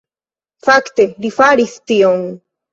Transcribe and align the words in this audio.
Fakte, 0.69 1.07
li 1.27 1.33
faris 1.37 1.79
tion 1.93 2.29